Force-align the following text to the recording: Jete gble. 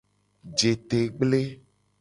Jete 0.57 0.99
gble. 1.17 1.41